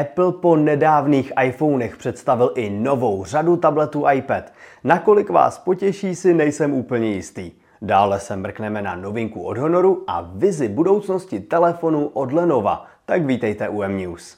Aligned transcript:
Apple 0.00 0.32
po 0.32 0.56
nedávných 0.56 1.32
iPhonech 1.44 1.96
představil 1.96 2.52
i 2.54 2.70
novou 2.70 3.24
řadu 3.24 3.56
tabletů 3.56 4.04
iPad. 4.14 4.52
Nakolik 4.84 5.30
vás 5.30 5.58
potěší 5.58 6.14
si, 6.14 6.34
nejsem 6.34 6.72
úplně 6.72 7.12
jistý. 7.12 7.52
Dále 7.82 8.20
se 8.20 8.36
mrkneme 8.36 8.82
na 8.82 8.96
novinku 8.96 9.42
od 9.42 9.58
Honoru 9.58 10.04
a 10.06 10.30
vizi 10.34 10.68
budoucnosti 10.68 11.40
telefonu 11.40 12.06
od 12.06 12.32
Lenova. 12.32 12.86
Tak 13.04 13.26
vítejte 13.26 13.68
u 13.68 13.82
M-News. 13.82 14.36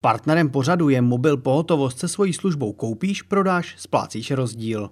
Partnerem 0.00 0.50
pořadu 0.50 0.88
je 0.88 1.02
mobil 1.02 1.36
pohotovost 1.36 1.98
se 1.98 2.08
svojí 2.08 2.32
službou 2.32 2.72
koupíš, 2.72 3.22
prodáš, 3.22 3.74
splácíš 3.78 4.30
rozdíl. 4.30 4.90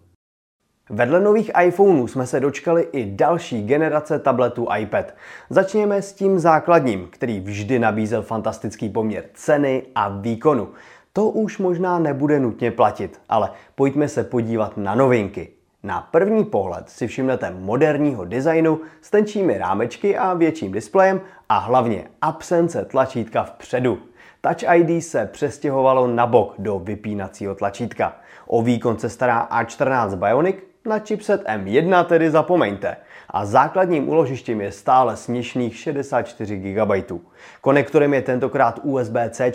Vedle 0.94 1.20
nových 1.20 1.50
iPhoneů 1.64 2.06
jsme 2.06 2.26
se 2.26 2.40
dočkali 2.40 2.88
i 2.92 3.06
další 3.16 3.62
generace 3.62 4.18
tabletů 4.18 4.68
iPad. 4.78 5.14
Začněme 5.50 6.02
s 6.02 6.12
tím 6.12 6.38
základním, 6.38 7.08
který 7.10 7.40
vždy 7.40 7.78
nabízel 7.78 8.22
fantastický 8.22 8.88
poměr 8.88 9.24
ceny 9.34 9.82
a 9.94 10.08
výkonu. 10.08 10.68
To 11.12 11.28
už 11.28 11.58
možná 11.58 11.98
nebude 11.98 12.40
nutně 12.40 12.70
platit, 12.70 13.20
ale 13.28 13.50
pojďme 13.74 14.08
se 14.08 14.24
podívat 14.24 14.76
na 14.76 14.94
novinky. 14.94 15.48
Na 15.82 16.08
první 16.10 16.44
pohled 16.44 16.90
si 16.90 17.06
všimnete 17.06 17.50
moderního 17.58 18.24
designu 18.24 18.80
s 19.00 19.10
tenčími 19.10 19.58
rámečky 19.58 20.18
a 20.18 20.34
větším 20.34 20.72
displejem 20.72 21.20
a 21.48 21.58
hlavně 21.58 22.04
absence 22.20 22.84
tlačítka 22.84 23.42
vpředu. 23.42 23.98
Touch 24.40 24.74
ID 24.74 25.04
se 25.04 25.26
přestěhovalo 25.32 26.06
na 26.06 26.26
bok 26.26 26.54
do 26.58 26.78
vypínacího 26.78 27.54
tlačítka. 27.54 28.16
O 28.46 28.62
výkon 28.62 28.98
se 28.98 29.08
stará 29.08 29.48
A14 29.52 30.16
Bionic, 30.16 30.71
na 30.84 30.98
chipset 30.98 31.44
M1 31.44 32.04
tedy 32.04 32.30
zapomeňte. 32.30 32.96
A 33.30 33.44
základním 33.44 34.08
uložištěm 34.08 34.60
je 34.60 34.72
stále 34.72 35.16
směšných 35.16 35.76
64 35.76 36.56
GB. 36.56 37.12
Konektorem 37.60 38.14
je 38.14 38.22
tentokrát 38.22 38.80
USB-C. 38.82 39.52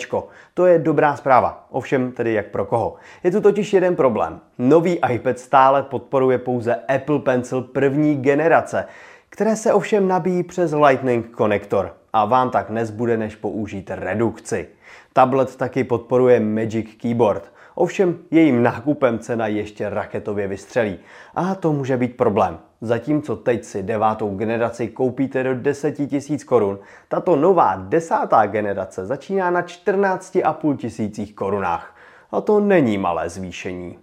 To 0.54 0.66
je 0.66 0.78
dobrá 0.78 1.16
zpráva, 1.16 1.66
ovšem 1.70 2.12
tedy 2.12 2.32
jak 2.32 2.46
pro 2.46 2.64
koho. 2.64 2.96
Je 3.24 3.30
tu 3.30 3.40
totiž 3.40 3.72
jeden 3.72 3.96
problém. 3.96 4.40
Nový 4.58 5.00
iPad 5.10 5.38
stále 5.38 5.82
podporuje 5.82 6.38
pouze 6.38 6.74
Apple 6.74 7.18
Pencil 7.18 7.62
první 7.62 8.16
generace, 8.16 8.84
které 9.30 9.56
se 9.56 9.72
ovšem 9.72 10.08
nabíjí 10.08 10.42
přes 10.42 10.72
Lightning 10.72 11.30
konektor 11.30 11.94
a 12.12 12.24
vám 12.24 12.50
tak 12.50 12.70
nezbude 12.70 13.16
než 13.16 13.36
použít 13.36 13.90
redukci. 13.94 14.68
Tablet 15.12 15.56
taky 15.56 15.84
podporuje 15.84 16.40
Magic 16.40 16.94
Keyboard– 17.00 17.52
Ovšem 17.80 18.18
jejím 18.30 18.62
nákupem 18.62 19.18
cena 19.18 19.46
ještě 19.46 19.88
raketově 19.88 20.48
vystřelí. 20.48 20.98
A 21.34 21.54
to 21.54 21.72
může 21.72 21.96
být 21.96 22.16
problém. 22.16 22.58
Zatímco 22.80 23.36
teď 23.36 23.64
si 23.64 23.82
devátou 23.82 24.36
generaci 24.36 24.88
koupíte 24.88 25.44
do 25.44 25.54
10 25.54 25.98
000 25.98 26.12
korun, 26.46 26.78
tato 27.08 27.36
nová 27.36 27.76
desátá 27.76 28.46
generace 28.46 29.06
začíná 29.06 29.50
na 29.50 29.62
14,5 29.62 30.76
tisících 30.76 31.34
korunách. 31.34 31.96
A 32.30 32.40
to 32.40 32.60
není 32.60 32.98
malé 32.98 33.28
zvýšení. 33.28 33.98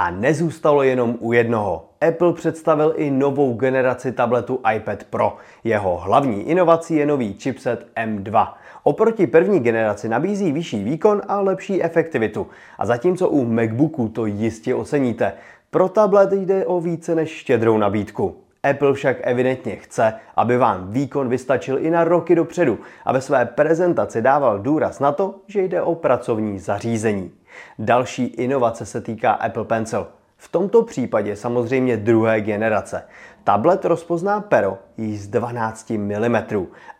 A 0.00 0.10
nezůstalo 0.10 0.82
jenom 0.82 1.16
u 1.20 1.32
jednoho. 1.32 1.88
Apple 2.08 2.32
představil 2.32 2.94
i 2.96 3.10
novou 3.10 3.54
generaci 3.54 4.12
tabletu 4.12 4.60
iPad 4.74 5.04
Pro. 5.04 5.36
Jeho 5.64 5.96
hlavní 5.96 6.42
inovací 6.42 6.96
je 6.96 7.06
nový 7.06 7.32
chipset 7.32 7.86
M2. 7.96 8.48
Oproti 8.82 9.26
první 9.26 9.60
generaci 9.60 10.08
nabízí 10.08 10.52
vyšší 10.52 10.84
výkon 10.84 11.22
a 11.28 11.40
lepší 11.40 11.82
efektivitu. 11.82 12.46
A 12.78 12.86
zatímco 12.86 13.28
u 13.28 13.44
MacBooku 13.44 14.08
to 14.08 14.26
jistě 14.26 14.74
oceníte, 14.74 15.32
pro 15.70 15.88
tablet 15.88 16.32
jde 16.32 16.66
o 16.66 16.80
více 16.80 17.14
než 17.14 17.30
štědrou 17.30 17.78
nabídku. 17.78 18.36
Apple 18.70 18.94
však 18.94 19.16
evidentně 19.20 19.76
chce, 19.76 20.14
aby 20.36 20.56
vám 20.56 20.92
výkon 20.92 21.28
vystačil 21.28 21.78
i 21.78 21.90
na 21.90 22.04
roky 22.04 22.34
dopředu 22.34 22.78
a 23.04 23.12
ve 23.12 23.20
své 23.20 23.46
prezentaci 23.46 24.22
dával 24.22 24.58
důraz 24.58 25.00
na 25.00 25.12
to, 25.12 25.34
že 25.46 25.62
jde 25.62 25.82
o 25.82 25.94
pracovní 25.94 26.58
zařízení. 26.58 27.37
Další 27.78 28.24
inovace 28.24 28.86
se 28.86 29.00
týká 29.00 29.32
Apple 29.32 29.64
Pencil. 29.64 30.06
V 30.36 30.48
tomto 30.48 30.82
případě 30.82 31.36
samozřejmě 31.36 31.96
druhé 31.96 32.40
generace. 32.40 33.04
Tablet 33.44 33.84
rozpozná 33.84 34.40
pero 34.40 34.78
již 34.96 35.20
z 35.20 35.28
12 35.28 35.90
mm 35.90 36.36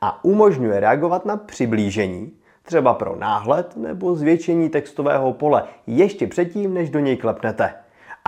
a 0.00 0.25
umožňuje 0.25 0.81
reagovat 0.81 1.25
na 1.25 1.37
přiblížení, 1.37 2.32
třeba 2.62 2.94
pro 2.94 3.16
náhled 3.16 3.77
nebo 3.77 4.15
zvětšení 4.15 4.69
textového 4.69 5.32
pole 5.32 5.65
ještě 5.87 6.27
předtím, 6.27 6.75
než 6.75 6.91
do 6.91 6.99
něj 6.99 7.16
klepnete. 7.16 7.75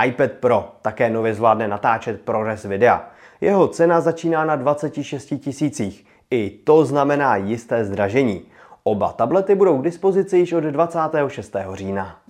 iPad 0.06 0.30
Pro 0.32 0.72
také 0.82 1.10
nově 1.10 1.34
zvládne 1.34 1.68
natáčet 1.68 2.20
ProRes 2.20 2.64
videa. 2.64 3.10
Jeho 3.40 3.68
cena 3.68 4.00
začíná 4.00 4.44
na 4.44 4.56
26 4.56 5.34
tisících. 5.40 6.06
I 6.30 6.50
to 6.50 6.84
znamená 6.84 7.36
jisté 7.36 7.84
zdražení. 7.84 8.42
Oba 8.84 9.12
tablety 9.12 9.54
budou 9.54 9.78
k 9.78 9.84
dispozici 9.84 10.38
již 10.38 10.52
od 10.52 10.60
26. 10.60 11.56
října. 11.72 12.20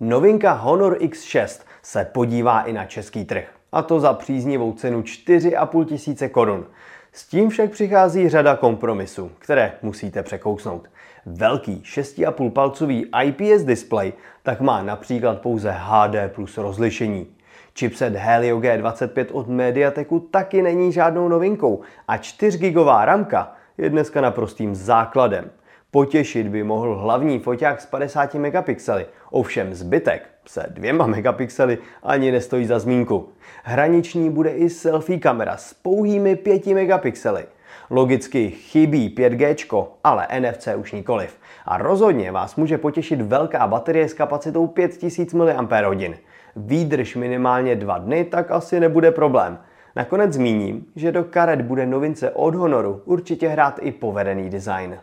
Novinka 0.00 0.52
Honor 0.52 0.96
X6 0.98 1.60
se 1.82 2.04
podívá 2.04 2.60
i 2.60 2.72
na 2.72 2.84
český 2.84 3.24
trh. 3.24 3.44
A 3.72 3.82
to 3.82 4.00
za 4.00 4.12
příznivou 4.12 4.72
cenu 4.72 5.02
4,5 5.02 5.84
tisíce 5.84 6.28
korun. 6.28 6.66
S 7.12 7.28
tím 7.28 7.50
však 7.50 7.70
přichází 7.70 8.28
řada 8.28 8.56
kompromisů, 8.56 9.30
které 9.38 9.72
musíte 9.82 10.22
překousnout. 10.22 10.88
Velký 11.26 11.82
6,5 11.84 12.50
palcový 12.50 13.10
IPS 13.24 13.64
display 13.64 14.12
tak 14.42 14.60
má 14.60 14.82
například 14.82 15.40
pouze 15.40 15.74
HD 15.78 16.34
plus 16.34 16.58
rozlišení. 16.58 17.26
Chipset 17.78 18.16
Helio 18.16 18.60
G25 18.60 19.26
od 19.32 19.48
Mediateku 19.48 20.20
taky 20.20 20.62
není 20.62 20.92
žádnou 20.92 21.28
novinkou 21.28 21.80
a 22.08 22.16
4 22.16 22.70
GB 22.70 22.86
ramka 23.04 23.54
je 23.78 23.90
dneska 23.90 24.20
naprostým 24.20 24.74
základem. 24.74 25.50
Potěšit 25.90 26.48
by 26.48 26.62
mohl 26.62 26.96
hlavní 26.96 27.38
foťák 27.38 27.80
s 27.80 27.86
50 27.86 28.34
megapixely, 28.34 29.06
ovšem 29.30 29.74
zbytek 29.74 30.28
se 30.46 30.66
dvěma 30.70 31.06
megapixely 31.06 31.78
ani 32.02 32.32
nestojí 32.32 32.66
za 32.66 32.78
zmínku. 32.78 33.28
Hraniční 33.62 34.30
bude 34.30 34.50
i 34.50 34.70
selfie 34.70 35.18
kamera 35.18 35.56
s 35.56 35.74
pouhými 35.74 36.36
5 36.36 36.66
megapixely. 36.66 37.44
Logicky 37.90 38.50
chybí 38.50 39.14
5G, 39.16 39.86
ale 40.04 40.26
NFC 40.40 40.68
už 40.76 40.92
nikoliv. 40.92 41.36
A 41.64 41.78
rozhodně 41.78 42.32
vás 42.32 42.56
může 42.56 42.78
potěšit 42.78 43.20
velká 43.20 43.66
baterie 43.66 44.08
s 44.08 44.14
kapacitou 44.14 44.66
5000 44.66 45.34
mAh. 45.34 46.14
Výdrž 46.56 47.16
minimálně 47.16 47.76
dva 47.76 47.98
dny, 47.98 48.24
tak 48.24 48.50
asi 48.50 48.80
nebude 48.80 49.10
problém. 49.10 49.58
Nakonec 49.98 50.32
zmíním, 50.32 50.86
že 50.96 51.12
do 51.12 51.24
karet 51.24 51.62
bude 51.62 51.86
novince 51.86 52.30
od 52.30 52.54
Honoru 52.54 53.02
určitě 53.04 53.48
hrát 53.48 53.78
i 53.82 53.92
povedený 53.92 54.50
design. 54.50 54.98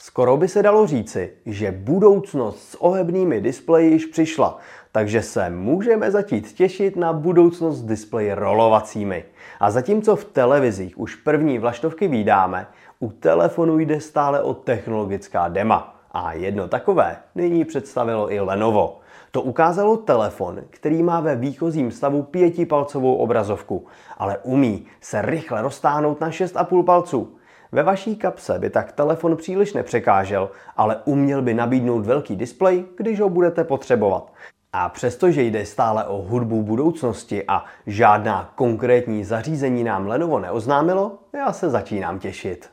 Skoro 0.00 0.36
by 0.36 0.48
se 0.48 0.62
dalo 0.62 0.86
říci, 0.86 1.32
že 1.46 1.72
budoucnost 1.72 2.68
s 2.68 2.82
ohebnými 2.82 3.40
displeji 3.40 3.92
již 3.92 4.06
přišla, 4.06 4.58
takže 4.92 5.22
se 5.22 5.50
můžeme 5.50 6.10
začít 6.10 6.52
těšit 6.52 6.96
na 6.96 7.12
budoucnost 7.12 7.82
displeji 7.82 8.34
rolovacími. 8.34 9.24
A 9.60 9.70
zatímco 9.70 10.16
v 10.16 10.24
televizích 10.24 10.98
už 10.98 11.14
první 11.14 11.58
vlaštovky 11.58 12.08
vydáme, 12.08 12.66
u 13.00 13.10
telefonu 13.10 13.78
jde 13.78 14.00
stále 14.00 14.42
o 14.42 14.54
technologická 14.54 15.48
dema. 15.48 15.94
A 16.12 16.32
jedno 16.32 16.68
takové 16.68 17.16
nyní 17.34 17.64
představilo 17.64 18.32
i 18.32 18.40
Lenovo. 18.40 19.00
To 19.30 19.42
ukázalo 19.42 19.96
telefon, 19.96 20.60
který 20.70 21.02
má 21.02 21.20
ve 21.20 21.36
výchozím 21.36 21.90
stavu 21.90 22.22
pětipalcovou 22.22 23.14
obrazovku, 23.14 23.86
ale 24.18 24.38
umí 24.38 24.86
se 25.00 25.22
rychle 25.22 25.62
roztáhnout 25.62 26.20
na 26.20 26.30
6,5 26.30 26.84
palců. 26.84 27.38
Ve 27.72 27.82
vaší 27.82 28.16
kapse 28.16 28.58
by 28.58 28.70
tak 28.70 28.92
telefon 28.92 29.36
příliš 29.36 29.72
nepřekážel, 29.72 30.50
ale 30.76 30.96
uměl 31.04 31.42
by 31.42 31.54
nabídnout 31.54 32.06
velký 32.06 32.36
displej, 32.36 32.84
když 32.96 33.20
ho 33.20 33.28
budete 33.28 33.64
potřebovat. 33.64 34.32
A 34.72 34.88
přestože 34.88 35.42
jde 35.42 35.66
stále 35.66 36.04
o 36.04 36.16
hudbu 36.22 36.62
budoucnosti 36.62 37.44
a 37.48 37.64
žádná 37.86 38.52
konkrétní 38.54 39.24
zařízení 39.24 39.84
nám 39.84 40.06
Lenovo 40.06 40.38
neoznámilo, 40.38 41.18
já 41.34 41.52
se 41.52 41.70
začínám 41.70 42.18
těšit. 42.18 42.70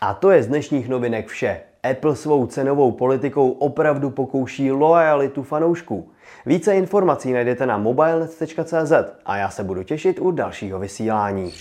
A 0.00 0.14
to 0.14 0.30
je 0.30 0.42
z 0.42 0.46
dnešních 0.46 0.88
novinek 0.88 1.28
vše. 1.28 1.60
Apple 1.82 2.16
svou 2.16 2.46
cenovou 2.46 2.92
politikou 2.92 3.50
opravdu 3.50 4.10
pokouší 4.10 4.72
lojalitu 4.72 5.42
fanoušků. 5.42 6.10
Více 6.46 6.76
informací 6.76 7.32
najdete 7.32 7.66
na 7.66 7.78
mobilenet.cz 7.78 8.92
a 9.24 9.36
já 9.36 9.50
se 9.50 9.64
budu 9.64 9.82
těšit 9.82 10.18
u 10.20 10.30
dalšího 10.30 10.78
vysílání. 10.78 11.52